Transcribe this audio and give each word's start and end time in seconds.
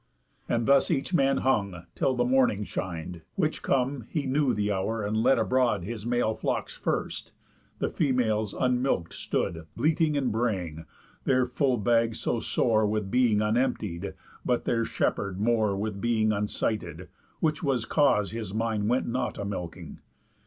And 0.49 0.65
thus 0.65 0.89
each 0.89 1.13
man 1.13 1.37
hung, 1.45 1.85
till 1.93 2.15
the 2.15 2.25
morning 2.25 2.63
shin'd; 2.63 3.21
Which 3.35 3.61
come, 3.61 4.05
he 4.09 4.25
knew 4.25 4.51
the 4.51 4.71
hour, 4.71 5.03
and 5.05 5.15
let 5.15 5.37
abroad 5.37 5.83
His 5.83 6.07
male 6.07 6.33
flocks 6.33 6.75
first, 6.75 7.33
the 7.77 7.91
females 7.91 8.55
unmilk'd 8.55 9.13
stood 9.13 9.67
Bleating 9.77 10.17
and 10.17 10.31
braying, 10.31 10.85
their 11.25 11.45
full 11.45 11.77
bags 11.77 12.19
so 12.19 12.39
sore 12.39 12.83
With 12.87 13.11
being 13.11 13.43
unemptied, 13.43 14.15
but 14.43 14.65
their 14.65 14.85
shepherd 14.85 15.39
more 15.39 15.77
With 15.77 16.01
being 16.01 16.31
unsighted; 16.31 17.07
which 17.39 17.61
was 17.61 17.85
cause 17.85 18.31
his 18.31 18.55
mind 18.55 18.89
Went 18.89 19.05
not 19.07 19.37
a 19.37 19.45
milking. 19.45 19.99